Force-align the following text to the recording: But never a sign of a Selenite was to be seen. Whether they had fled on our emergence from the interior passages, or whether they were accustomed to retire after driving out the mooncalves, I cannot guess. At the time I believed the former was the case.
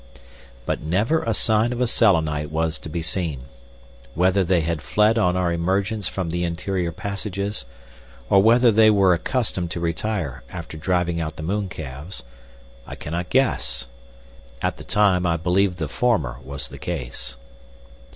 But 0.65 0.81
never 0.81 1.21
a 1.21 1.33
sign 1.35 1.71
of 1.71 1.79
a 1.79 1.85
Selenite 1.85 2.49
was 2.49 2.79
to 2.79 2.89
be 2.89 3.03
seen. 3.03 3.41
Whether 4.15 4.43
they 4.43 4.61
had 4.61 4.81
fled 4.81 5.19
on 5.19 5.37
our 5.37 5.53
emergence 5.53 6.07
from 6.07 6.31
the 6.31 6.43
interior 6.43 6.91
passages, 6.91 7.65
or 8.27 8.41
whether 8.41 8.71
they 8.71 8.89
were 8.89 9.13
accustomed 9.13 9.69
to 9.69 9.79
retire 9.79 10.41
after 10.49 10.75
driving 10.75 11.21
out 11.21 11.35
the 11.35 11.43
mooncalves, 11.43 12.23
I 12.87 12.95
cannot 12.95 13.29
guess. 13.29 13.85
At 14.59 14.77
the 14.77 14.83
time 14.83 15.27
I 15.27 15.37
believed 15.37 15.77
the 15.77 15.87
former 15.87 16.39
was 16.43 16.69
the 16.69 16.79
case. 16.79 17.37